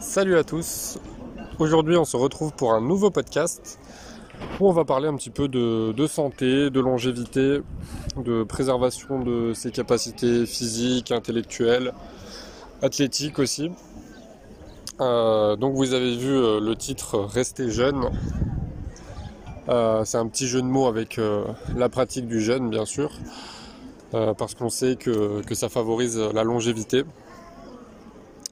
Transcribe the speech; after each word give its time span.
Salut 0.00 0.38
à 0.38 0.44
tous. 0.44 0.98
Aujourd'hui, 1.58 1.98
on 1.98 2.06
se 2.06 2.16
retrouve 2.16 2.54
pour 2.54 2.72
un 2.72 2.80
nouveau 2.80 3.10
podcast 3.10 3.78
où 4.58 4.66
on 4.66 4.72
va 4.72 4.86
parler 4.86 5.08
un 5.08 5.14
petit 5.14 5.28
peu 5.28 5.46
de, 5.46 6.06
santé, 6.06 6.70
de 6.70 6.80
longévité, 6.80 7.60
de 8.16 8.42
préservation 8.42 9.20
de 9.20 9.52
ses 9.52 9.70
capacités 9.70 10.46
physiques, 10.46 11.12
intellectuelles, 11.12 11.92
athlétiques 12.80 13.38
aussi. 13.38 13.70
Euh, 15.02 15.56
donc 15.56 15.74
vous 15.74 15.92
avez 15.92 16.16
vu 16.16 16.30
euh, 16.30 16.60
le 16.60 16.74
titre 16.76 17.18
Rester 17.18 17.70
jeune. 17.70 18.08
Euh, 19.68 20.02
c'est 20.06 20.16
un 20.16 20.28
petit 20.28 20.46
jeu 20.46 20.62
de 20.62 20.66
mots 20.66 20.86
avec 20.86 21.20
la 21.76 21.90
pratique 21.90 22.26
du 22.26 22.40
jeûne 22.40 22.70
bien 22.70 22.86
sûr, 22.86 23.10
parce 24.12 24.54
qu'on 24.54 24.70
sait 24.70 24.96
que, 24.96 25.42
que 25.42 25.54
ça 25.54 25.68
favorise 25.68 26.18
la 26.18 26.42
longévité. 26.42 27.04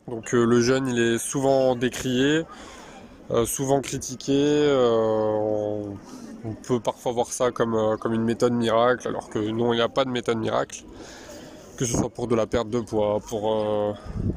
Donc 0.08 0.34
euh, 0.34 0.44
le 0.44 0.60
jeûne 0.60 0.88
il 0.88 0.98
est 0.98 1.18
souvent 1.18 1.76
décrié, 1.76 2.44
euh, 3.30 3.44
souvent 3.44 3.80
critiqué. 3.80 4.32
euh, 4.34 5.82
on, 6.44 6.54
peut 6.66 6.80
parfois 6.80 7.12
voir 7.12 7.26
ça 7.26 7.50
comme, 7.50 7.74
une 8.10 8.24
méthode 8.24 8.54
miracle, 8.54 9.06
alors 9.06 9.28
que 9.28 9.38
non, 9.38 9.72
il 9.72 9.76
n'y 9.76 9.82
a 9.82 9.88
pas 9.88 10.04
de 10.04 10.10
méthode 10.10 10.38
miracle. 10.38 10.84
Que 11.76 11.84
ce 11.84 11.96
soit 11.96 12.08
pour 12.08 12.26
de 12.26 12.34
la 12.34 12.46
perte 12.46 12.70
de 12.70 12.80
poids, 12.80 13.20
pour, 13.20 13.94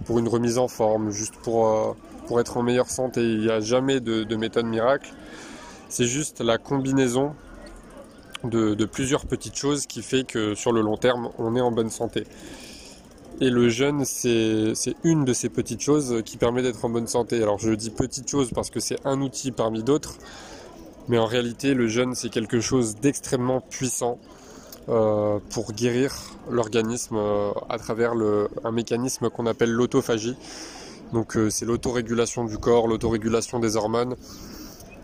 une 0.09 0.27
remise 0.27 0.57
en 0.57 0.67
forme, 0.67 1.11
juste 1.11 1.35
pour, 1.41 1.95
être 2.39 2.57
en 2.57 2.63
meilleure 2.63 2.89
santé. 2.89 3.21
Il 3.21 3.39
n'y 3.39 3.49
a 3.49 3.61
jamais 3.61 3.99
de, 3.99 4.23
de 4.23 4.35
méthode 4.35 4.65
miracle. 4.65 5.13
C'est 5.89 6.05
juste 6.05 6.41
la 6.41 6.57
combinaison 6.57 7.33
de 8.43 8.85
plusieurs 8.85 9.25
petites 9.25 9.55
choses 9.55 9.85
qui 9.85 10.01
fait 10.01 10.23
que 10.23 10.53
sur 10.53 10.71
le 10.71 10.81
long 10.81 10.97
terme, 10.97 11.29
on 11.37 11.55
est 11.55 11.61
en 11.61 11.71
bonne 11.71 11.89
santé. 11.89 12.25
Et 13.43 13.49
le 13.49 13.69
jeûne, 13.69 14.05
c'est 14.05 14.75
une 15.03 15.25
de 15.25 15.33
ces 15.33 15.49
petites 15.49 15.81
choses 15.81 16.21
qui 16.23 16.37
permet 16.37 16.61
d'être 16.61 16.85
en 16.85 16.89
bonne 16.89 17.07
santé. 17.07 17.41
Alors 17.41 17.57
je 17.57 17.71
dis 17.71 17.89
petite 17.89 18.29
chose 18.29 18.51
parce 18.53 18.69
que 18.69 18.79
c'est 18.79 18.99
un 19.03 19.19
outil 19.19 19.51
parmi 19.51 19.81
d'autres, 19.81 20.13
mais 21.09 21.17
en 21.17 21.25
réalité 21.25 21.73
le 21.73 21.87
jeûne 21.87 22.13
c'est 22.13 22.29
quelque 22.29 22.61
chose 22.61 22.97
d'extrêmement 22.97 23.59
puissant 23.59 24.19
euh, 24.89 25.39
pour 25.49 25.73
guérir 25.73 26.13
l'organisme 26.51 27.15
euh, 27.15 27.49
à 27.67 27.79
travers 27.79 28.13
un 28.63 28.71
mécanisme 28.71 29.31
qu'on 29.31 29.47
appelle 29.47 29.71
l'autophagie. 29.71 30.37
Donc 31.11 31.35
euh, 31.35 31.49
c'est 31.49 31.65
l'autorégulation 31.65 32.45
du 32.45 32.59
corps, 32.59 32.87
l'autorégulation 32.87 33.57
des 33.57 33.75
hormones 33.75 34.17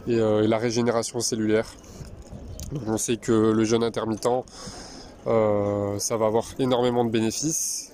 et, 0.08 0.18
et 0.18 0.48
la 0.48 0.60
régénération 0.60 1.22
cellulaire. 1.22 1.74
Donc 2.72 2.84
on 2.86 2.98
sait 2.98 3.18
que 3.18 3.32
le 3.32 3.64
jeûne 3.64 3.84
intermittent, 3.84 4.46
ça 5.26 6.18
va 6.18 6.28
avoir 6.28 6.46
énormément 6.60 7.04
de 7.04 7.10
bénéfices. 7.10 7.94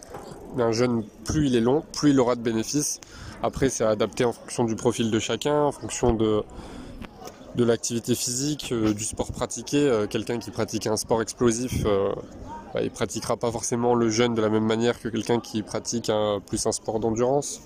Un 0.57 0.71
jeûne, 0.71 1.03
plus 1.25 1.47
il 1.47 1.55
est 1.55 1.61
long, 1.61 1.83
plus 1.93 2.11
il 2.11 2.19
aura 2.19 2.35
de 2.35 2.41
bénéfices. 2.41 2.99
Après, 3.41 3.69
c'est 3.69 3.83
adapté 3.83 4.23
en 4.23 4.33
fonction 4.33 4.63
du 4.63 4.75
profil 4.75 5.11
de 5.11 5.19
chacun, 5.19 5.63
en 5.63 5.71
fonction 5.71 6.13
de, 6.13 6.43
l'activité 7.57 8.15
physique, 8.15 8.69
euh, 8.71 8.93
du 8.93 9.03
sport 9.03 9.31
pratiqué. 9.31 9.77
Euh, 9.77 10.07
quelqu'un 10.07 10.39
qui 10.39 10.51
pratique 10.51 10.87
un 10.87 10.97
sport 10.97 11.21
explosif, 11.21 11.83
euh, 11.85 12.13
bah, 12.73 12.81
il 12.81 12.91
pratiquera 12.91 13.35
pas 13.37 13.51
forcément 13.51 13.95
le 13.95 14.09
jeûne 14.09 14.33
de 14.33 14.41
la 14.41 14.49
même 14.49 14.65
manière 14.65 14.99
que 14.99 15.09
quelqu'un 15.09 15.39
qui 15.39 15.61
pratique 15.61 16.11
plus 16.47 16.65
un 16.65 16.71
sport 16.71 16.99
d'endurance. 16.99 17.61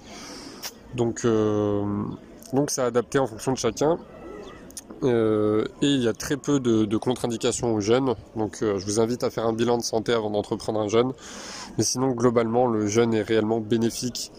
Donc, 0.95 1.25
euh, 1.25 2.03
donc 2.53 2.71
c'est 2.71 2.81
adapté 2.81 3.19
en 3.19 3.27
fonction 3.27 3.51
de 3.51 3.57
chacun. 3.57 3.97
Euh, 5.03 5.65
et 5.81 5.87
il 5.87 6.01
y 6.01 6.07
a 6.07 6.13
très 6.13 6.37
peu 6.37 6.59
de, 6.59 6.97
contre-indications 6.97 7.73
au 7.73 7.81
jeûne. 7.81 8.15
Donc 8.35 8.61
euh, 8.61 8.79
je 8.79 8.85
vous 8.85 8.99
invite 8.99 9.23
à 9.23 9.29
faire 9.29 9.45
un 9.45 9.53
bilan 9.53 9.77
de 9.77 9.83
santé 9.83 10.13
avant 10.13 10.29
d'entreprendre 10.29 10.79
un 10.79 10.87
jeûne. 10.87 11.13
Mais 11.77 11.83
sinon, 11.83 12.11
globalement, 12.11 12.67
le 12.67 12.87
jeûne 12.87 13.13
est 13.13 13.21
réellement 13.21 13.59
bénéfique 13.59 14.31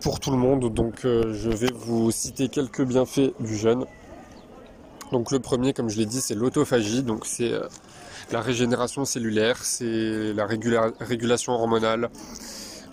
pour 0.00 0.20
tout 0.20 0.30
le 0.30 0.36
monde. 0.36 0.72
Donc 0.72 1.04
euh, 1.04 1.32
je 1.34 1.50
vais 1.50 1.72
vous 1.72 2.10
citer 2.10 2.48
quelques 2.48 2.82
bienfaits 2.82 3.32
du 3.40 3.56
jeûne. 3.56 3.86
Donc 5.12 5.30
le 5.32 5.40
premier, 5.40 5.72
comme 5.72 5.88
je 5.88 5.98
l'ai 5.98 6.06
dit, 6.06 6.20
c'est 6.20 6.34
l'autophagie. 6.34 7.02
Donc 7.02 7.24
c'est 7.26 7.52
la 8.30 8.40
régénération 8.40 9.04
cellulaire, 9.04 9.64
c'est 9.64 10.32
la 10.34 10.46
régula- 10.46 10.92
régulation 11.00 11.52
hormonale. 11.52 12.10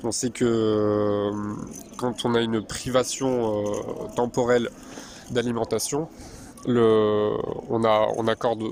On 0.04 0.12
sait 0.12 0.30
que 0.30 1.32
quand 1.98 2.24
on 2.24 2.36
a 2.36 2.42
une 2.42 2.64
privation 2.64 3.64
temporelle 4.16 4.70
d'alimentation, 5.32 6.08
on, 6.66 7.84
a, 7.84 8.08
on 8.18 8.28
accorde 8.28 8.64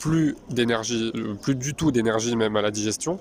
plus 0.00 0.36
d'énergie, 0.50 1.12
plus 1.42 1.54
du 1.54 1.74
tout 1.74 1.92
d'énergie 1.92 2.36
même 2.36 2.56
à 2.56 2.62
la 2.62 2.70
digestion, 2.70 3.18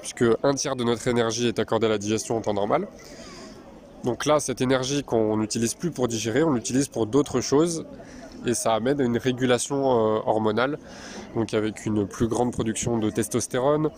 puisque 0.00 0.24
un 0.42 0.54
tiers 0.54 0.76
de 0.76 0.84
notre 0.84 1.06
énergie 1.08 1.48
est 1.48 1.58
accordée 1.58 1.86
à 1.86 1.90
la 1.90 1.98
digestion 1.98 2.36
en 2.36 2.40
temps 2.40 2.54
normal. 2.54 2.88
Donc 4.04 4.26
là, 4.26 4.40
cette 4.40 4.60
énergie 4.60 5.02
qu'on 5.02 5.36
n'utilise 5.36 5.74
plus 5.74 5.90
pour 5.90 6.08
digérer, 6.08 6.42
on 6.42 6.52
l'utilise 6.52 6.88
pour 6.88 7.06
d'autres 7.06 7.40
choses, 7.40 7.84
et 8.46 8.54
ça 8.54 8.74
amène 8.74 9.00
à 9.00 9.04
une 9.04 9.18
régulation 9.18 9.76
euh, 9.76 10.20
hormonale, 10.24 10.78
donc 11.34 11.52
avec 11.54 11.84
une 11.84 12.06
plus 12.06 12.28
grande 12.28 12.52
production 12.52 12.98
de 12.98 13.10
testostérone, 13.10 13.90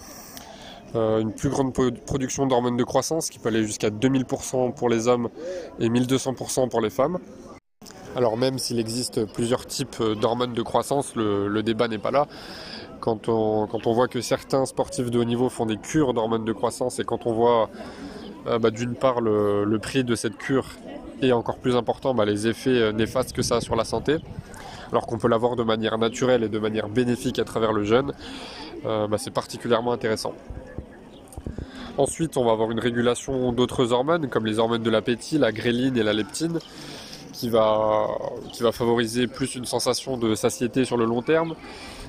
euh, 0.97 1.21
une 1.21 1.33
plus 1.33 1.50
grande 1.50 1.73
production 1.73 2.47
d'hormones 2.47 2.77
de 2.77 2.84
croissance 2.84 3.31
qui 3.31 3.39
peut 3.39 3.50
aller 3.50 3.65
jusqu'à 3.65 3.91
2000% 3.91 4.75
pour 4.75 4.89
les 4.89 5.06
hommes 5.06 5.29
et 5.79 5.89
1200% 5.89 6.69
pour 6.69 6.81
les 6.81 6.91
femmes. 6.91 7.19
Alors 8.16 8.37
même 8.37 8.59
s'il 8.59 8.81
existe 8.81 9.25
plusieurs 9.25 9.66
types 9.66 9.97
euh, 10.00 10.15
d'hormones 10.15 10.53
de 10.53 10.62
croissance, 10.62 11.15
le, 11.15 11.62
débat 11.62 11.87
n'est 11.87 11.98
pas 11.98 12.10
là. 12.10 12.26
Quand 13.00 13.28
on, 13.28 13.66
voit 13.93 14.09
que 14.09 14.21
certains 14.21 14.66
sportifs 14.66 15.10
de 15.10 15.19
haut 15.19 15.25
niveau 15.25 15.48
font 15.48 15.65
des 15.65 15.76
cures 15.76 16.12
d'hormones 16.12 16.44
de 16.44 16.53
croissance 16.53 16.99
et 16.99 17.04
quand 17.04 17.26
on 17.26 17.32
voit 17.32 17.70
euh, 18.47 18.59
bah, 18.59 18.70
d'une 18.70 18.94
part 18.94 19.20
le, 19.20 19.78
prix 19.81 20.04
de 20.04 20.15
cette 20.15 20.37
cure 20.37 20.66
et 21.22 21.32
encore 21.32 21.59
plus 21.59 21.76
important 21.76 22.12
bah, 22.12 22.25
les 22.25 22.47
effets 22.47 22.70
euh, 22.70 22.93
néfastes 22.93 23.32
que 23.32 23.43
ça 23.43 23.56
a 23.56 23.60
sur 23.60 23.76
la 23.76 23.84
santé, 23.84 24.16
alors 24.91 25.06
qu'on 25.06 25.16
peut 25.16 25.28
l'avoir 25.28 25.56
de 25.56 25.62
manière 25.62 25.97
naturelle 25.97 26.43
et 26.43 26.49
de 26.49 26.59
manière 26.59 26.88
bénéfique 26.88 27.38
à 27.38 27.44
travers 27.44 27.72
le 27.72 27.84
jeûne, 27.84 28.12
bah, 28.82 29.19
c'est 29.19 29.31
particulièrement 29.31 29.93
intéressant. 29.93 30.32
Ensuite, 31.99 32.37
on 32.38 32.44
va 32.44 32.53
avoir 32.53 32.70
une 32.70 32.81
régulation 32.81 33.53
d'autres 33.53 33.93
hormones 33.93 34.28
comme 34.28 34.47
les 34.47 34.59
hormones 34.59 34.82
de 34.82 34.91
l'appétit, 34.91 35.38
la 35.38 35.53
gréline 35.53 35.97
et 35.97 36.03
la 36.03 36.15
leptine 36.15 36.59
qui 37.41 37.49
va, 37.49 38.06
qui 38.53 38.62
va 38.62 38.71
favoriser 38.71 39.27
plus 39.27 39.55
une 39.55 39.65
sensation 39.65 40.19
de 40.19 40.34
satiété 40.34 40.84
sur 40.84 40.99
le 40.99 41.06
long 41.06 41.23
terme 41.23 41.55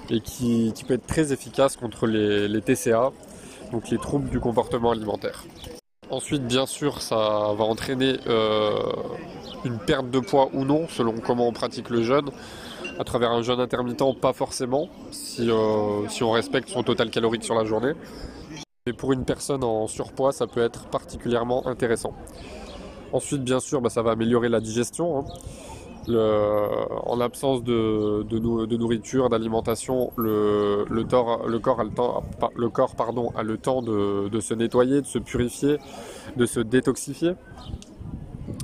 et 0.09 0.19
qui, 0.19 0.73
peut 0.85 0.95
être 0.95 1.07
très 1.07 1.31
efficace 1.31 1.77
contre 1.77 2.05
les, 2.05 2.49
les 2.49 2.61
TCA, 2.61 3.11
donc 3.71 3.89
les 3.89 3.97
troubles 3.97 4.29
du 4.29 4.41
comportement 4.41 4.91
alimentaire. 4.91 5.45
Ensuite, 6.09 6.45
bien 6.45 6.65
sûr, 6.65 7.01
ça 7.01 7.15
va 7.15 7.63
entraîner 7.63 8.17
euh, 8.27 8.73
une 9.63 9.79
perte 9.79 10.11
de 10.11 10.19
poids 10.19 10.49
ou 10.51 10.65
non, 10.65 10.89
selon 10.89 11.13
comment 11.13 11.47
on 11.47 11.53
pratique 11.53 11.89
le 11.89 12.01
jeûne. 12.01 12.29
À 12.99 13.05
travers 13.05 13.31
un 13.31 13.41
jeûne 13.41 13.61
intermittent, 13.61 14.19
pas 14.19 14.33
forcément, 14.33 14.89
si, 15.11 15.49
euh, 15.49 16.09
si 16.09 16.23
on 16.23 16.31
respecte 16.31 16.67
son 16.67 16.83
total 16.83 17.09
calorique 17.09 17.45
sur 17.45 17.55
la 17.55 17.63
journée. 17.63 17.93
Mais 18.85 18.91
pour 18.91 19.13
une 19.13 19.23
personne 19.23 19.63
en 19.63 19.87
surpoids, 19.87 20.33
ça 20.33 20.45
peut 20.45 20.61
être 20.61 20.87
particulièrement 20.87 21.65
intéressant. 21.67 22.13
Ensuite, 23.13 23.43
bien 23.43 23.59
sûr, 23.59 23.81
bah, 23.81 23.89
ça 23.89 24.01
va 24.01 24.11
améliorer 24.11 24.49
la 24.49 24.59
digestion. 24.59 25.19
hein. 25.19 25.25
En 27.05 27.15
l'absence 27.15 27.63
de, 27.63 28.23
de 28.23 28.39
nou- 28.39 28.65
de 28.65 28.75
nourriture, 28.77 29.29
d'alimentation, 29.29 30.11
le, 30.17 30.85
corps, 31.09 31.41
a 31.41 31.47
le, 33.43 33.57
temps, 33.57 33.81
de 33.83 34.39
se 34.39 34.53
nettoyer, 34.55 35.01
de 35.01 35.05
se 35.05 35.19
purifier, 35.19 35.77
de 36.37 36.45
se 36.45 36.59
détoxifier. 36.59 37.33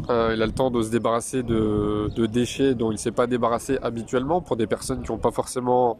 Euh, 0.09 0.33
il 0.35 0.41
a 0.41 0.45
le 0.45 0.51
temps 0.51 0.71
de 0.71 0.81
se 0.81 0.89
débarrasser 0.89 1.43
de, 1.43 2.09
de 2.15 2.25
déchets 2.25 2.73
dont 2.75 2.89
il 2.91 2.95
ne 2.95 2.99
s'est 2.99 3.11
pas 3.11 3.27
débarrassé 3.27 3.77
habituellement 3.81 4.41
pour 4.41 4.55
des 4.57 4.67
personnes 4.67 5.01
qui 5.03 5.11
n'ont 5.11 5.17
pas 5.17 5.31
forcément 5.31 5.97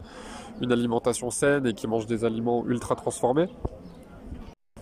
une 0.60 0.72
alimentation 0.72 1.30
saine 1.30 1.66
et 1.66 1.72
qui 1.74 1.86
mangent 1.86 2.06
des 2.06 2.24
aliments 2.24 2.64
ultra 2.66 2.94
transformés. 2.96 3.48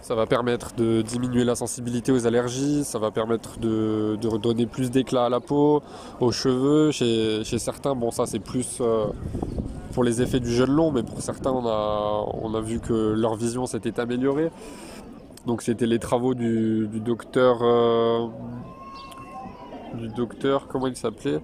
Ça 0.06 0.14
va 0.14 0.24
permettre 0.24 0.72
de 0.76 1.02
diminuer 1.02 1.42
la 1.42 1.56
sensibilité 1.56 2.12
aux 2.12 2.28
allergies, 2.28 2.84
ça 2.84 3.00
va 3.00 3.10
permettre 3.10 3.58
de, 3.58 4.16
de 4.20 4.28
redonner 4.28 4.64
plus 4.66 4.88
d'éclat 4.88 5.24
à 5.24 5.28
la 5.28 5.40
peau, 5.40 5.82
aux 6.20 6.30
cheveux. 6.30 6.92
Chez, 6.92 7.42
certains, 7.58 7.96
bon 7.96 8.12
ça 8.12 8.24
c'est 8.24 8.38
plus 8.38 8.78
euh, 8.80 9.06
pour 9.94 10.04
les 10.04 10.22
effets 10.22 10.38
du 10.38 10.52
jeûne 10.52 10.70
long, 10.70 10.92
mais 10.92 11.02
pour 11.02 11.20
certains 11.22 11.50
on 11.50 11.66
a, 11.66 12.24
on 12.40 12.54
a 12.54 12.60
vu 12.60 12.78
que 12.78 13.14
leur 13.16 13.34
vision 13.34 13.66
s'était 13.66 13.98
améliorée. 13.98 14.52
Donc 15.44 15.60
c'était 15.60 15.86
les 15.86 15.98
travaux 15.98 16.34
du, 16.34 16.86
du 16.86 17.00
docteur... 17.00 17.58
euh, 17.62 18.28
du 19.94 20.06
docteur, 20.10 20.68
comment 20.68 20.86
il 20.86 20.94
s'appelait? 20.94 21.40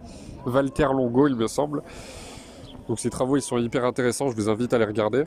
Walter 0.47 0.87
Longo 0.95 1.27
il 1.27 1.35
me 1.35 1.49
semble. 1.49 1.83
Donc 2.87 3.01
ces 3.01 3.11
travaux 3.11 3.37
ils 3.37 3.43
sont 3.43 3.59
hyper 3.59 3.85
intéressants, 3.85 4.31
je 4.31 4.37
vous 4.37 4.49
invite 4.49 4.73
à 4.73 4.79
les 4.79 4.85
regarder. 4.85 5.25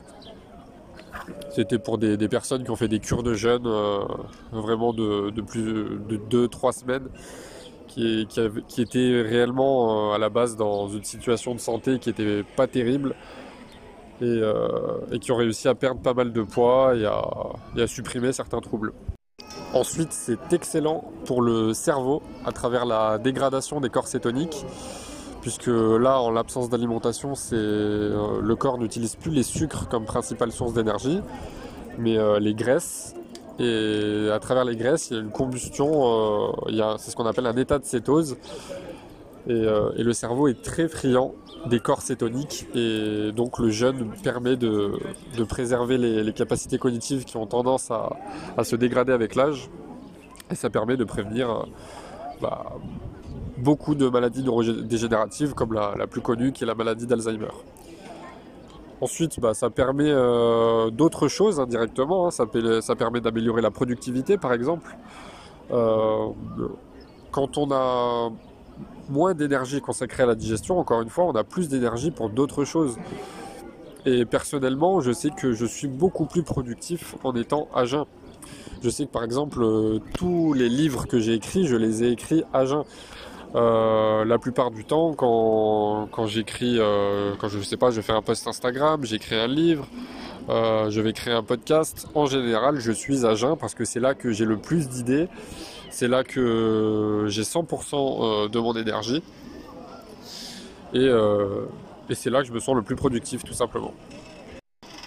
C'était 1.50 1.78
pour 1.78 1.98
des, 1.98 2.28
personnes 2.28 2.64
qui 2.64 2.70
ont 2.70 2.76
fait 2.76 2.88
des 2.88 3.00
cures 3.00 3.22
de 3.22 3.34
jeûne 3.34 3.66
euh, 3.66 4.00
vraiment 4.52 4.92
de, 4.92 5.30
plus 5.40 5.98
de 6.08 6.46
2-3 6.46 6.80
semaines, 6.80 7.08
qui, 7.88 8.26
étaient 8.78 9.22
réellement 9.22 10.10
euh, 10.10 10.14
à 10.14 10.18
la 10.18 10.28
base 10.28 10.56
dans 10.56 10.88
une 10.88 11.04
situation 11.04 11.54
de 11.54 11.60
santé 11.60 11.98
qui 11.98 12.10
était 12.10 12.42
pas 12.56 12.66
terrible 12.66 13.14
et, 14.20 14.24
euh, 14.24 14.68
et 15.12 15.18
qui 15.18 15.32
ont 15.32 15.36
réussi 15.36 15.68
à 15.68 15.74
perdre 15.74 16.00
pas 16.00 16.14
mal 16.14 16.32
de 16.32 16.42
poids 16.42 16.94
et 16.94 17.06
à, 17.06 17.22
et 17.76 17.82
à 17.82 17.86
supprimer 17.86 18.32
certains 18.32 18.60
troubles. 18.60 18.92
Ensuite, 19.72 20.12
c'est 20.12 20.52
excellent 20.52 21.04
pour 21.24 21.42
le 21.42 21.74
cerveau 21.74 22.22
à 22.44 22.52
travers 22.52 22.86
la 22.86 23.18
dégradation 23.18 23.80
des 23.80 23.90
corps 23.90 24.08
cétoniques, 24.08 24.64
puisque 25.46 25.68
là, 25.68 26.20
en 26.20 26.32
l'absence 26.32 26.70
d'alimentation, 26.70 27.34
euh, 27.52 28.40
le 28.42 28.56
corps 28.56 28.78
n'utilise 28.78 29.14
plus 29.14 29.30
les 29.30 29.44
sucres 29.44 29.86
comme 29.88 30.04
principale 30.04 30.50
source 30.50 30.72
d'énergie, 30.72 31.20
mais 31.98 32.18
euh, 32.18 32.40
les 32.40 32.52
graisses. 32.52 33.14
Et 33.60 34.28
à 34.34 34.40
travers 34.40 34.64
les 34.64 34.74
graisses, 34.74 35.08
il 35.08 35.14
y 35.14 35.20
a 35.20 35.22
une 35.22 35.30
combustion, 35.30 36.50
euh, 36.66 36.96
c'est 36.98 37.12
ce 37.12 37.16
qu'on 37.16 37.26
appelle 37.26 37.46
un 37.46 37.56
état 37.56 37.78
de 37.78 37.84
cétose. 37.84 38.38
Et, 39.46 39.52
le 39.52 40.12
cerveau 40.12 40.48
est 40.48 40.60
très 40.60 40.88
friand 40.88 41.32
des 41.66 41.78
corps 41.78 42.02
cétoniques 42.02 42.66
et 42.74 43.30
donc 43.30 43.60
le 43.60 43.70
jeûne 43.70 44.10
permet 44.24 44.56
de, 44.56 44.98
préserver 45.48 45.96
les, 45.96 46.32
capacités 46.32 46.78
cognitives 46.78 47.24
qui 47.24 47.36
ont 47.36 47.46
tendance 47.46 47.92
à, 47.92 48.64
se 48.64 48.74
dégrader 48.74 49.12
avec 49.12 49.36
l'âge 49.36 49.70
et 50.50 50.56
ça 50.56 50.70
permet 50.70 50.96
de 50.96 51.04
prévenir 51.04 51.66
bah, 52.40 52.64
beaucoup 53.58 53.94
de 53.94 54.08
maladies 54.08 54.42
neurodégénératives 54.42 55.54
comme 55.54 55.72
la, 55.72 56.06
plus 56.06 56.20
connue 56.20 56.52
qui 56.52 56.64
est 56.64 56.66
la 56.66 56.74
maladie 56.74 57.06
d'Alzheimer. 57.06 57.48
Ensuite, 59.00 59.38
bah, 59.40 59.52
ça 59.52 59.68
permet 59.68 60.10
euh, 60.10 60.90
d'autres 60.90 61.28
choses 61.28 61.60
indirectement. 61.60 62.28
Hein. 62.28 62.30
Ça, 62.30 62.46
ça, 62.80 62.96
permet 62.96 63.20
d'améliorer 63.20 63.60
la 63.60 63.70
productivité, 63.70 64.38
par 64.38 64.52
exemple. 64.52 64.96
Euh, 65.70 66.28
quand 67.30 67.58
on 67.58 67.70
a 67.72 68.30
moins 69.10 69.34
d'énergie 69.34 69.80
consacrée 69.80 70.22
à 70.22 70.26
la 70.26 70.34
digestion, 70.34 70.78
encore 70.78 71.02
une 71.02 71.10
fois, 71.10 71.24
on 71.24 71.34
a 71.34 71.44
plus 71.44 71.68
d'énergie 71.68 72.10
pour 72.10 72.30
d'autres 72.30 72.64
choses. 72.64 72.96
Et 74.06 74.24
personnellement, 74.24 75.00
je 75.00 75.12
sais 75.12 75.30
que 75.30 75.52
je 75.52 75.66
suis 75.66 75.88
beaucoup 75.88 76.26
plus 76.26 76.42
productif 76.42 77.16
en 77.24 77.34
étant 77.34 77.68
à 77.74 77.84
jeun. 77.84 78.04
Je 78.82 78.88
sais 78.88 79.04
que 79.06 79.10
par 79.10 79.24
exemple, 79.24 79.62
euh, 79.62 79.98
tous 80.14 80.52
les 80.52 80.68
livres 80.68 81.06
que 81.06 81.18
j'ai 81.18 81.34
écrits, 81.34 81.66
je 81.66 81.76
les 81.76 82.04
ai 82.04 82.12
écrits 82.12 82.44
à 82.52 82.64
jeun. 82.66 82.84
Euh, 83.54 84.24
la 84.24 84.38
plupart 84.38 84.70
du 84.70 84.84
temps, 84.84 85.14
quand, 85.14 86.08
quand 86.10 86.26
j'écris, 86.26 86.76
euh, 86.78 87.34
quand 87.38 87.48
je 87.48 87.58
sais 87.60 87.76
pas, 87.76 87.90
je 87.90 88.00
fais 88.00 88.12
un 88.12 88.22
post 88.22 88.46
Instagram, 88.46 89.04
j'écris 89.04 89.36
un 89.36 89.46
livre, 89.46 89.86
je 90.48 91.00
vais 91.00 91.12
créer 91.12 91.34
un 91.34 91.42
podcast, 91.42 92.08
en 92.14 92.26
général, 92.26 92.80
je 92.80 92.92
suis 92.92 93.24
à 93.24 93.34
jeun 93.34 93.56
parce 93.56 93.74
que 93.74 93.84
c'est 93.84 94.00
là 94.00 94.14
que 94.14 94.30
j'ai 94.32 94.44
le 94.44 94.56
plus 94.58 94.88
d'idées 94.88 95.28
c'est 95.96 96.08
là 96.08 96.24
que 96.24 97.24
j'ai 97.28 97.42
100% 97.42 97.94
euh, 97.96 98.48
de 98.48 98.58
mon 98.58 98.76
énergie. 98.76 99.22
Euh, 100.94 101.64
et, 102.10 102.14
c'est 102.14 102.28
là 102.28 102.42
que 102.42 102.48
je 102.48 102.52
me 102.52 102.60
sens 102.60 102.76
le 102.76 102.82
plus 102.82 102.96
productif 102.96 103.42
tout 103.44 103.54
simplement. 103.54 103.94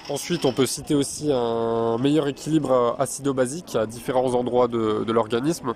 Ensuite, 0.09 0.45
on 0.45 0.51
peut 0.51 0.65
citer 0.65 0.95
aussi 0.95 1.31
un 1.31 1.99
meilleur 1.99 2.27
équilibre 2.27 2.95
acido-basique 2.97 3.75
à 3.75 3.85
différents 3.85 4.33
endroits 4.33 4.67
de, 4.67 5.11
l'organisme. 5.11 5.73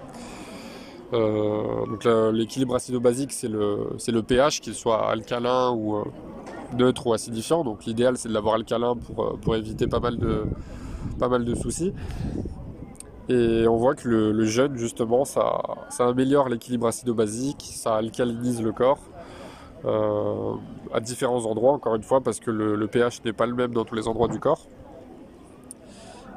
Euh, 1.14 2.32
l'équilibre 2.32 2.76
acido-basique, 2.76 3.32
c'est 3.32 3.48
le, 3.48 4.22
pH, 4.22 4.62
qu'il 4.62 4.74
soit 4.74 5.10
alcalin 5.10 5.72
ou 5.72 6.04
neutre 6.78 7.08
ou 7.08 7.14
acidifiant. 7.14 7.64
Donc 7.64 7.86
l'idéal, 7.86 8.18
c'est 8.18 8.30
de 8.30 8.34
l'avoir 8.34 8.56
alcalin 8.56 8.96
pour, 8.96 9.38
pour 9.40 9.56
éviter 9.56 9.88
pas 9.88 10.00
mal 10.00 10.18
de, 10.18 10.44
pas 11.20 11.30
mal 11.30 11.46
de 11.46 11.56
soucis. 11.56 11.94
Et 13.30 13.66
on 13.68 13.78
voit 13.78 13.96
que 13.96 14.08
le, 14.10 14.46
jeûne, 14.46 14.76
justement, 14.76 15.24
ça, 15.24 15.62
améliore 16.00 16.50
l'équilibre 16.50 16.88
acido-basique, 16.88 17.72
ça 17.74 17.96
alcalinise 17.96 18.62
le 18.62 18.74
corps 18.74 19.00
euh, 19.86 20.56
à 20.94 21.00
différents 21.00 21.46
endroits, 21.46 21.72
encore 21.72 21.96
une 21.96 22.04
fois, 22.04 22.22
parce 22.22 22.40
que 22.40 22.52
le, 22.52 22.88
pH 22.88 23.24
n'est 23.24 23.34
pas 23.34 23.46
le 23.46 23.54
même 23.54 23.74
dans 23.74 23.86
tous 23.86 23.96
les 23.96 24.08
endroits 24.08 24.28
du 24.28 24.40
corps. 24.40 24.68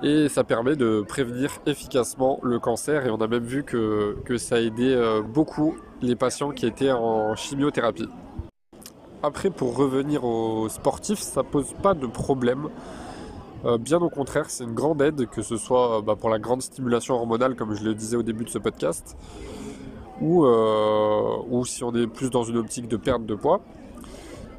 Et 0.03 0.29
ça 0.29 0.45
permet 0.45 0.77
de 0.77 1.03
prévenir 1.07 1.51
efficacement 1.67 2.39
le 2.43 2.59
cancer. 2.59 3.07
Et 3.07 3.11
on 3.11 3.17
a 3.17 3.27
même 3.27 3.45
vu 3.45 3.65
que, 3.65 4.17
ça 4.37 4.57
a 4.57 4.59
euh, 4.59 5.23
beaucoup 5.23 5.77
les 6.03 6.17
patients 6.17 6.51
qui 6.51 6.67
étaient 6.67 6.93
en 6.93 7.35
chimiothérapie. 7.35 8.09
Après, 9.23 9.51
pour 9.51 9.77
revenir 9.77 10.25
aux 10.25 10.69
sportifs, 10.69 11.21
ça 11.21 11.43
pose 11.43 11.75
pas 11.83 11.95
de 11.95 12.07
problème 12.07 12.69
euh, 13.65 13.79
bien 13.79 13.99
au 14.01 14.11
contraire, 14.11 14.49
c'est 14.49 14.65
une 14.65 14.75
grande 14.75 15.03
aide, 15.03 15.27
que 15.29 15.43
ce 15.43 15.57
soit 15.57 15.99
euh, 15.99 16.03
bah, 16.03 16.15
pour 16.15 16.29
la 16.29 16.39
grande 16.39 16.63
stimulation 16.63 17.15
hormonale, 17.15 17.57
comme 17.57 17.75
je 17.75 17.83
le 17.83 17.95
disais 17.95 18.17
au 18.17 18.23
début 18.23 18.45
de 18.45 18.51
ce 18.51 18.59
podcast, 18.59 19.17
ou 20.21 20.45
si 21.65 21.83
on 21.83 21.93
est 21.95 22.07
plus 22.07 22.31
dans 22.31 22.45
une 22.45 22.59
optique 22.59 22.87
de 22.87 22.97
perte 22.97 23.27
de 23.27 23.35
poids. 23.35 23.61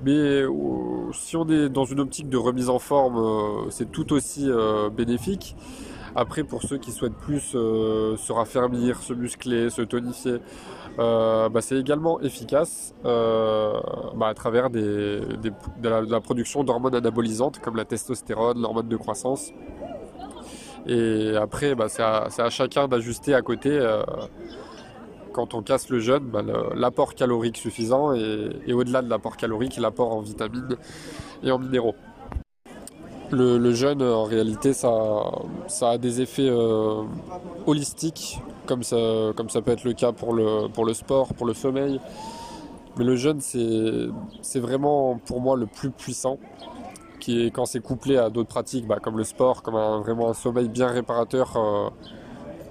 Mais 0.04 0.44
si 1.14 1.36
on 1.36 1.48
est 1.50 1.70
dans 1.70 1.86
une 1.86 2.00
optique 2.00 2.30
de 2.30 2.38
remise 2.38 2.70
en 2.70 2.80
forme, 2.80 3.70
c'est 3.72 3.92
tout 3.92 4.14
aussi 4.14 4.50
bénéfique. 4.96 5.56
Après, 6.16 6.44
pour 6.44 6.64
ceux 6.64 6.78
qui 6.78 6.92
souhaitent 6.92 7.18
plus 7.18 7.42
se 7.42 8.32
raffermir, 8.32 9.00
se 9.02 9.14
muscler, 9.14 9.70
se 9.70 9.82
tonifier, 9.82 10.38
bah, 10.98 11.50
c'est 11.62 11.78
également 11.78 12.20
efficace 12.22 12.94
bah, 13.04 14.28
à 14.28 14.34
travers 14.36 14.70
de, 14.70 15.22
la, 15.84 16.22
production 16.22 16.64
d'hormones 16.64 16.96
anabolisantes 16.96 17.60
comme 17.60 17.76
la 17.76 17.86
testostérone, 17.86 18.62
l'hormone 18.62 18.88
de 18.88 18.98
croissance. 18.98 19.52
Et 20.88 21.36
après, 21.36 21.76
bah, 21.76 21.88
c'est 21.90 22.02
à, 22.02 22.50
chacun 22.50 22.88
d'ajuster 22.88 23.34
à 23.34 23.42
côté, 23.42 23.72
euh, 23.72 24.04
quand 25.38 25.54
on 25.54 25.62
casse 25.62 25.90
le 25.90 26.00
jeûne, 26.00 26.24
bah, 26.24 26.42
l'apport 26.74 27.14
calorique 27.14 27.58
suffisant 27.58 28.12
et, 28.12 28.74
au-delà 28.74 29.04
de 29.04 29.10
l'apport 29.10 29.38
calorique, 29.38 29.78
l'apport 29.78 30.12
en 30.12 30.22
vitamines 30.22 30.76
et 31.44 31.52
en 31.52 31.60
minéraux. 31.60 31.94
Le, 33.30 33.72
jeûne, 33.72 34.02
en 34.02 34.24
réalité, 34.24 34.74
ça, 34.74 34.90
a 35.82 35.98
des 36.00 36.22
effets 36.22 36.50
euh, 36.50 37.04
holistiques, 37.68 38.40
comme 38.66 38.82
ça, 38.82 39.62
peut 39.64 39.72
être 39.72 39.84
le 39.84 39.94
cas 39.94 40.12
pour 40.12 40.34
le, 40.34 40.70
pour 40.70 40.86
le 40.86 40.96
sport, 40.96 41.36
pour 41.36 41.46
le 41.46 41.54
sommeil. 41.54 42.00
Mais 42.98 43.06
le 43.06 43.16
jeûne, 43.16 43.40
c'est 43.40 44.60
vraiment 44.60 45.20
pour 45.24 45.40
moi 45.40 45.56
le 45.56 45.68
plus 45.68 45.92
puissant, 45.92 46.40
qui 47.20 47.46
est 47.46 47.52
quand 47.52 47.68
c'est 47.68 47.82
couplé 47.82 48.18
à 48.18 48.32
d'autres 48.32 48.50
pratiques, 48.50 48.88
bah, 48.88 48.98
comme 49.00 49.20
le 49.20 49.24
sport, 49.24 49.62
comme 49.62 49.76
un, 49.76 50.00
vraiment 50.00 50.32
un 50.32 50.34
sommeil 50.34 50.68
bien 50.68 50.88
réparateur 50.88 51.56
euh, 51.58 51.90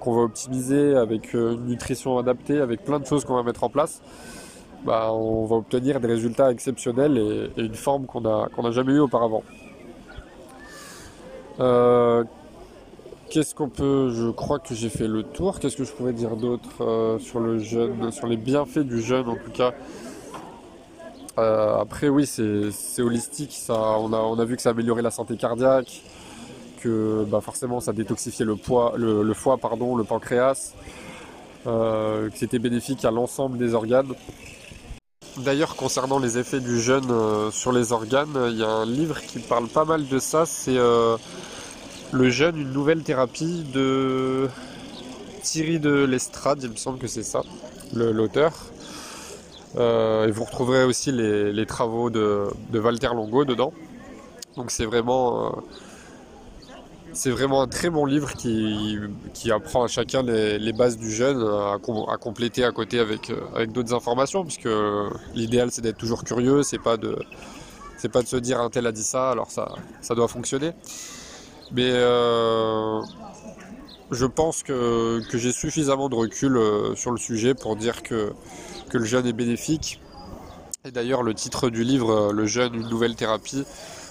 qu'on 0.07 0.15
va 0.15 0.21
optimiser, 0.21 0.95
avec 0.95 1.35
euh, 1.35 1.55
une 1.55 1.65
nutrition 1.65 2.17
adaptée, 2.17 2.61
avec 2.61 2.85
plein 2.85 2.97
de 2.97 3.05
choses 3.05 3.25
qu'on 3.25 3.35
va 3.35 3.43
mettre 3.43 3.65
en 3.65 3.69
place. 3.69 4.01
Bah, 4.85 5.11
on 5.11 5.45
va 5.45 5.57
obtenir 5.57 5.99
des 5.99 6.07
résultats 6.07 6.49
exceptionnels 6.49 7.17
et, 7.17 7.61
une 7.61 7.75
forme 7.75 8.05
qu'on 8.05 8.21
n'a 8.21 8.71
jamais 8.71 8.93
eu 8.93 8.99
auparavant. 8.99 9.43
Euh, 11.59 12.23
qu'est-ce 13.29 13.53
qu'on 13.53 13.67
peut. 13.67 14.11
Je 14.13 14.29
crois 14.29 14.59
que 14.59 14.73
j'ai 14.73 14.87
fait 14.89 15.07
le 15.07 15.23
tour. 15.23 15.59
Qu'est-ce 15.59 15.75
que 15.75 15.83
je 15.83 15.91
pourrais 15.91 16.13
dire 16.13 16.37
d'autre 16.37 17.17
sur 17.19 17.41
le 17.41 17.59
jeûne, 17.59 18.11
sur 18.11 18.27
les 18.27 18.37
bienfaits 18.37 18.79
du 18.79 19.01
jeûne 19.01 19.27
en 19.27 19.35
tout 19.35 19.51
cas? 19.51 19.73
Euh, 21.37 21.79
après, 21.79 22.07
oui, 22.09 22.25
c'est 22.25 23.01
holistique. 23.01 23.51
Ça, 23.51 23.73
on, 23.99 24.13
a, 24.13 24.17
on 24.17 24.39
a 24.39 24.45
vu 24.45 24.55
que 24.55 24.61
ça 24.61 24.69
améliorait 24.69 25.01
la 25.01 25.11
santé 25.11 25.35
cardiaque, 25.37 26.01
que 26.81 27.25
bah, 27.27 27.41
forcément 27.41 27.79
ça 27.79 27.93
détoxifiait 27.93 28.45
le, 28.45 28.55
poids, 28.55 28.93
le, 28.97 29.33
foie, 29.33 29.57
pardon, 29.57 29.95
le 29.95 30.03
pancréas, 30.03 30.73
euh, 31.65 32.29
que 32.29 32.37
c'était 32.37 32.59
bénéfique 32.59 33.03
à 33.05 33.11
l'ensemble 33.11 33.57
des 33.57 33.73
organes. 33.73 34.13
D'ailleurs, 35.37 35.75
concernant 35.75 36.17
les 36.17 36.37
effets 36.37 36.59
du 36.59 36.79
jeûne 36.79 37.11
euh, 37.11 37.51
sur 37.51 37.71
les 37.71 37.91
organes, 37.91 38.47
il 38.49 38.57
y 38.57 38.63
a 38.63 38.69
un 38.69 38.85
livre 38.85 39.21
qui 39.21 39.39
parle 39.39 39.67
pas 39.67 39.85
mal 39.85 40.07
de 40.07 40.19
ça. 40.19 40.45
C'est 40.45 40.77
Le 42.11 42.29
jeûne, 42.29 42.57
une 42.57 42.71
nouvelle 42.71 43.03
thérapie 43.03 43.65
de 43.73 44.47
Thierry 45.43 45.79
de 45.79 46.03
l'Estrade, 46.03 46.63
il 46.63 46.71
me 46.71 46.75
semble 46.75 46.99
que 46.99 47.07
c'est 47.07 47.23
ça, 47.23 47.41
l'auteur. 47.93 48.53
Euh, 49.77 50.27
et 50.27 50.31
vous 50.31 50.43
retrouverez 50.43 50.83
aussi 50.83 51.11
les, 51.11 51.65
travaux 51.65 52.09
de, 52.09 52.47
Walter 52.73 53.09
Longo 53.13 53.45
dedans. 53.45 53.73
Donc 54.55 54.71
c'est 54.71 54.85
vraiment, 54.85 55.45
euh, 55.45 55.49
c'est 57.17 57.31
vraiment 57.31 57.63
un 57.63 57.67
très 57.67 57.89
bon 57.89 58.05
livre 58.05 58.33
qui, 58.33 58.99
apprend 59.51 59.83
à 59.83 59.87
chacun 59.87 60.21
les, 60.21 60.73
bases 60.73 60.97
du 60.97 61.11
jeûne, 61.11 61.41
à, 61.41 61.77
compléter 62.17 62.63
à 62.63 62.71
côté 62.71 62.99
avec, 62.99 63.31
euh, 63.31 63.65
d'autres 63.65 63.93
informations, 63.93 64.43
puisque 64.45 64.69
l'idéal 65.33 65.71
c'est 65.71 65.81
d'être 65.81 65.97
toujours 65.97 66.23
curieux, 66.23 66.61
c'est 66.63 66.79
pas 66.81 66.97
de 66.97 67.17
pas 68.13 68.21
de 68.21 68.27
se 68.27 68.37
dire 68.37 68.61
un 68.61 68.69
tel 68.69 68.85
a 68.85 68.91
dit 68.91 69.03
ça, 69.03 69.31
alors 69.31 69.49
ça, 69.49 70.15
doit 70.15 70.27
fonctionner. 70.27 70.71
Mais 71.71 71.89
je 74.11 74.25
pense 74.25 74.61
que, 74.63 75.21
j'ai 75.33 75.51
suffisamment 75.51 76.07
de 76.09 76.15
recul 76.15 76.59
sur 76.95 77.11
le 77.11 77.17
sujet 77.17 77.55
pour 77.55 77.75
dire 77.75 78.03
que 78.03 78.31
que 78.89 78.97
le 78.97 79.05
jeûne 79.05 79.25
est 79.25 79.33
bénéfique. 79.33 79.99
Et 80.85 80.91
d'ailleurs, 80.91 81.23
le 81.23 81.33
titre 81.33 81.69
du 81.69 81.83
livre, 81.83 82.11
euh, 82.11 82.31
Le 82.31 82.45
jeûne, 82.45 82.73
une 82.73 82.87
nouvelle 82.87 83.15
thérapie, 83.15 83.65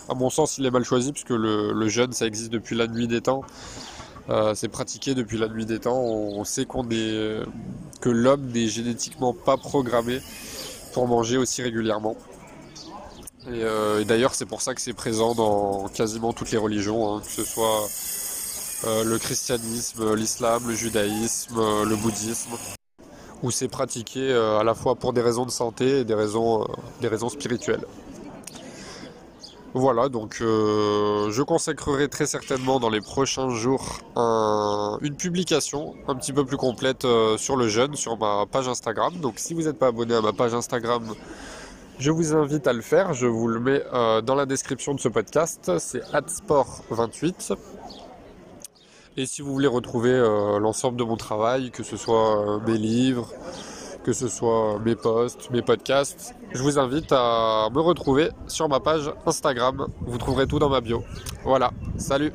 à 0.08 0.14
mon 0.14 0.30
sens, 0.30 0.58
il 0.58 0.66
est 0.66 0.70
mal 0.70 0.84
choisi 0.84 1.12
puisque 1.12 1.30
le, 1.30 1.88
jeûne, 1.88 2.12
ça 2.12 2.26
existe 2.26 2.50
depuis 2.52 2.76
la 2.76 2.86
nuit 2.86 3.08
des 3.08 3.20
temps. 3.20 3.42
Euh, 4.28 4.54
c'est 4.54 4.68
pratiqué 4.68 5.14
depuis 5.14 5.38
la 5.38 5.48
nuit 5.48 5.66
des 5.66 5.78
temps. 5.78 6.00
On, 6.00 6.44
sait 6.44 6.62
est, 6.62 6.66
que 8.00 8.08
l'homme 8.08 8.46
n'est 8.52 8.68
génétiquement 8.68 9.32
pas 9.32 9.56
programmé 9.56 10.20
pour 10.92 11.06
manger 11.06 11.36
aussi 11.36 11.62
régulièrement. 11.62 12.16
Et, 13.48 13.62
euh, 13.62 14.02
d'ailleurs, 14.04 14.34
c'est 14.34 14.46
pour 14.46 14.60
ça 14.60 14.74
que 14.74 14.80
c'est 14.80 14.92
présent 14.92 15.34
dans 15.34 15.88
quasiment 15.88 16.32
toutes 16.32 16.50
les 16.50 16.58
religions, 16.58 17.14
hein, 17.14 17.20
que 17.20 17.30
ce 17.30 17.44
soit 17.44 17.86
euh, 18.86 19.04
le 19.04 19.18
christianisme, 19.18 20.14
l'islam, 20.14 20.62
le 20.66 20.74
judaïsme, 20.74 21.58
euh, 21.58 21.84
le 21.84 21.94
bouddhisme, 21.96 22.56
où 23.42 23.50
c'est 23.52 23.68
pratiqué 23.68 24.32
à 24.32 24.64
la 24.64 24.74
fois 24.74 24.96
pour 24.96 25.12
des 25.12 25.20
raisons 25.20 25.44
de 25.44 25.50
santé 25.50 26.00
et 26.00 26.04
des 26.04 26.14
raisons 26.14 26.66
spirituelles. 27.28 27.84
Voilà, 29.74 30.08
donc 30.08 30.36
je 30.40 31.42
consacrerai 31.42 32.08
très 32.08 32.24
certainement 32.24 32.80
dans 32.80 32.88
les 32.88 33.02
prochains 33.02 33.50
jours 33.50 34.00
une 35.02 35.16
publication 35.16 35.94
un 36.08 36.14
petit 36.14 36.32
peu 36.32 36.46
plus 36.46 36.56
complète 36.56 37.06
sur 37.36 37.56
le 37.56 37.68
jeûne 37.68 37.94
sur 37.94 38.16
ma 38.16 38.46
page 38.50 38.68
Instagram. 38.68 39.12
Donc 39.20 39.34
si 39.36 39.52
vous 39.52 39.62
n'êtes 39.62 39.78
pas 39.78 39.88
abonné 39.88 40.14
à 40.14 40.22
ma 40.22 40.32
page 40.32 40.54
Instagram, 40.54 41.14
je 41.98 42.10
vous 42.10 42.34
invite 42.34 42.66
à 42.66 42.74
le 42.74 42.82
faire, 42.82 43.14
je 43.14 43.26
vous 43.26 43.48
le 43.48 43.58
mets 43.58 43.82
euh, 43.94 44.20
dans 44.20 44.34
la 44.34 44.44
description 44.44 44.92
de 44.92 45.00
ce 45.00 45.08
podcast, 45.08 45.78
c'est 45.78 46.02
adsport28. 46.12 47.56
Et 49.16 49.24
si 49.24 49.40
vous 49.40 49.50
voulez 49.50 49.66
retrouver 49.66 50.10
euh, 50.10 50.58
l'ensemble 50.58 50.98
de 50.98 51.04
mon 51.04 51.16
travail, 51.16 51.70
que 51.70 51.82
ce 51.82 51.96
soit 51.96 52.56
euh, 52.56 52.60
mes 52.66 52.76
livres, 52.76 53.32
que 54.06 54.12
ce 54.12 54.28
soit 54.28 54.78
mes 54.84 54.94
posts, 54.94 55.50
mes 55.50 55.62
podcasts, 55.62 56.32
je 56.52 56.62
vous 56.62 56.78
invite 56.78 57.10
à 57.10 57.68
me 57.74 57.80
retrouver 57.80 58.28
sur 58.46 58.68
ma 58.68 58.78
page 58.78 59.10
Instagram. 59.26 59.88
Vous 60.02 60.16
trouverez 60.16 60.46
tout 60.46 60.60
dans 60.60 60.68
ma 60.68 60.80
bio. 60.80 61.02
Voilà, 61.42 61.72
salut 61.96 62.32